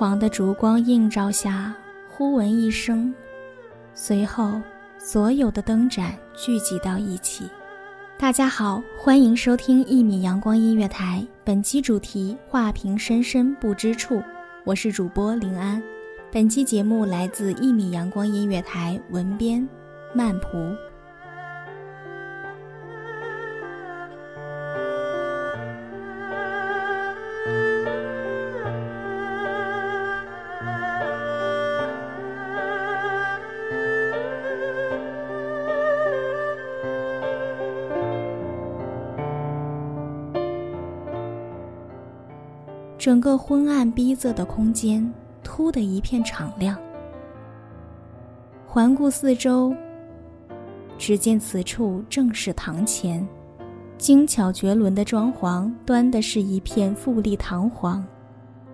[0.00, 1.74] 黄的烛光映照下，
[2.08, 3.14] 忽闻一声，
[3.92, 4.58] 随后
[4.96, 7.44] 所有的灯盏聚集到一起。
[8.16, 14.22] 大家好，欢迎收听一米阳光音乐台，本期主题“画屏深深不知处”，
[14.64, 15.82] 我是主播林安。
[16.32, 19.68] 本期节目来自一米阳光音乐台文编
[20.14, 20.74] 曼蒲。
[43.00, 45.10] 整个昏暗逼仄的空间
[45.42, 46.76] 突的一片敞亮。
[48.66, 49.74] 环顾四周，
[50.98, 53.26] 只见此处正是堂前，
[53.96, 58.04] 精巧绝伦的装潢端的是一片富丽堂皇，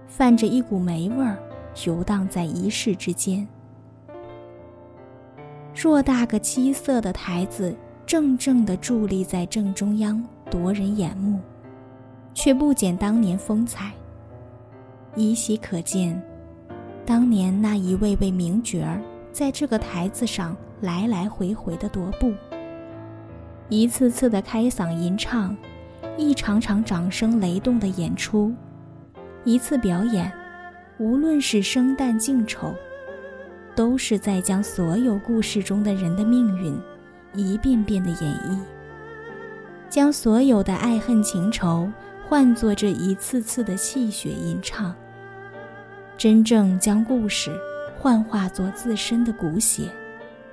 [0.09, 1.39] 泛着一股霉味儿，
[1.85, 3.47] 游荡在一室之间。
[5.73, 7.73] 偌大个七色的台子，
[8.05, 11.39] 正正地伫立在正中央，夺人眼目，
[12.35, 13.93] 却不减当年风采。
[15.17, 16.23] 依稀可见，
[17.07, 19.01] 当年那一位位名角儿
[19.33, 22.35] 在这个台子上来来回回的踱步，
[23.71, 25.57] 一次次的开嗓吟唱，
[26.19, 28.53] 一场场掌声雷动的演出，
[29.45, 30.31] 一次表演，
[30.99, 32.75] 无论是生旦净丑，
[33.75, 36.79] 都是在将所有故事中的人的命运
[37.33, 38.59] 一遍遍的演绎，
[39.89, 41.91] 将所有的爱恨情仇
[42.29, 44.95] 换作这一次次的戏谑吟唱。
[46.19, 47.51] 真正将故事
[47.99, 49.83] 幻化作自身的骨血，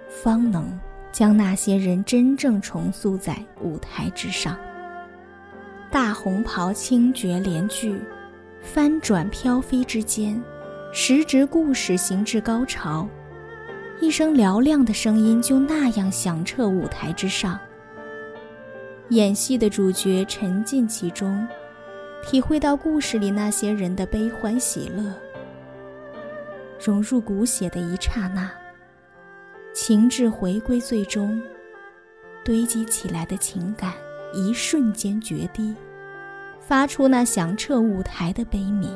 [0.10, 0.78] 方能
[1.10, 4.58] 将那些人真正重塑在舞台之上。
[5.90, 7.98] 大红袍轻绝连句，
[8.62, 10.42] 翻转飘飞之间，
[10.92, 13.08] 时值故事行至高潮，
[14.02, 17.58] 一声嘹亮的声音就那样响彻舞台之上。
[19.10, 21.48] 演戏的主角沉浸其中，
[22.26, 25.14] 体会到故事里那些人的悲欢喜乐。
[26.84, 28.52] 融入骨血的一刹那，
[29.74, 31.42] 情志回归最终，
[32.44, 33.94] 堆积起来的情感
[34.34, 35.74] 一瞬间决堤，
[36.60, 38.92] 发出那响彻舞台的悲鸣。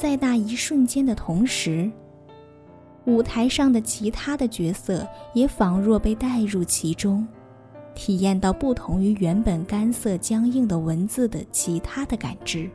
[0.00, 1.90] 在那一瞬间的同时，
[3.04, 7.28] 舞台上的其他的角色也仿若被带入其中，
[7.94, 12.70] 体验到不同于原本干涩僵硬的文字的其他的感知，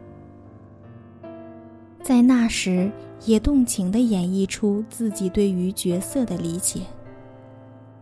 [2.03, 2.91] 在那时
[3.25, 6.81] 也动情地演绎出自己对于角色的理解，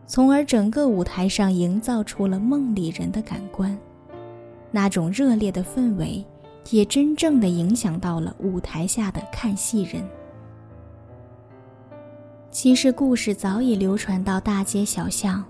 [0.05, 3.79] 从而整个舞台上营造出了梦里人的感官，
[4.69, 6.21] 那种热烈的氛围。
[6.69, 10.03] 也真正的影响到了舞台下的看戏人。
[12.51, 15.43] 其实故事早已流传到大街小巷，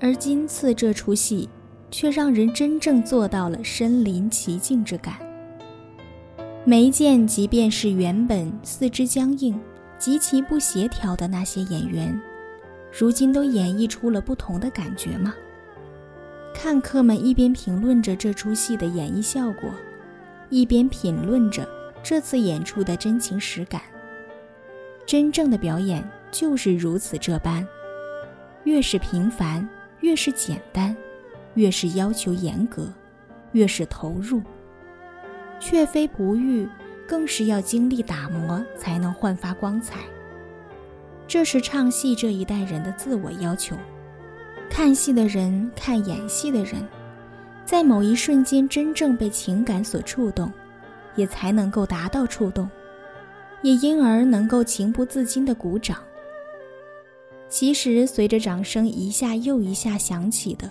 [0.00, 1.48] 而今次这出戏，
[1.90, 5.14] 却让人真正做到了身临其境之感。
[6.64, 9.58] 梅见，即便是原本四肢僵硬、
[9.98, 12.20] 极其不协调的那些演员，
[12.92, 15.32] 如今都演绎出了不同的感觉吗？
[16.52, 19.70] 看客们一边评论着这出戏的演绎效果。
[20.50, 21.66] 一边品论着
[22.02, 23.80] 这次演出的真情实感。
[25.06, 27.66] 真正的表演就是如此这般，
[28.64, 29.66] 越是平凡，
[30.00, 30.94] 越是简单，
[31.54, 32.92] 越是要求严格，
[33.52, 34.42] 越是投入，
[35.58, 36.68] 却非不遇，
[37.08, 40.00] 更是要经历打磨才能焕发光彩。
[41.26, 43.76] 这是唱戏这一代人的自我要求。
[44.68, 46.86] 看戏的人，看演戏的人，
[47.70, 50.50] 在某一瞬间真正被情感所触动，
[51.14, 52.68] 也才能够达到触动，
[53.62, 55.98] 也因而能够情不自禁的鼓掌。
[57.48, 60.68] 其实，随着掌声一下又一下响起的，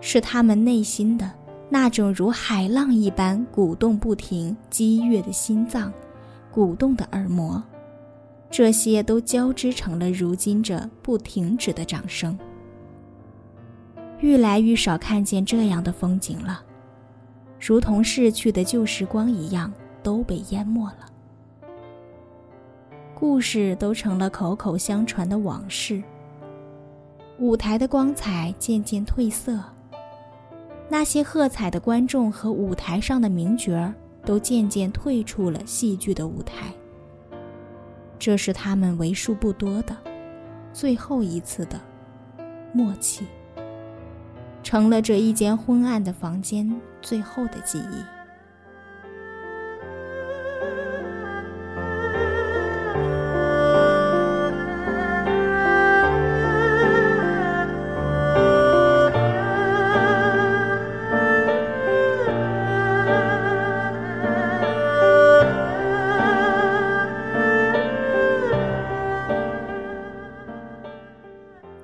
[0.00, 1.30] 是他们内心的
[1.68, 5.92] 那种如海浪一般鼓动不停、激越的心脏，
[6.50, 7.62] 鼓动的耳膜。
[8.50, 12.36] 这些都交织成了如今这不停止的掌声。
[14.22, 16.62] 愈来愈少看见这样的风景了，
[17.60, 21.10] 如同逝去的旧时光一样，都被淹没了。
[23.16, 26.00] 故事都成了口口相传的往事。
[27.38, 29.58] 舞台的光彩渐渐褪色，
[30.88, 33.92] 那些喝彩的观众和舞台上的名角儿
[34.24, 36.72] 都渐渐退出了戏剧的舞台。
[38.20, 39.96] 这是他们为数不多的
[40.72, 41.80] 最后一次的
[42.72, 43.26] 默契，
[44.62, 48.22] 成了这一间昏暗的房间最后的记忆。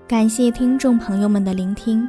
[0.09, 2.09] 感谢听众朋友们的聆听，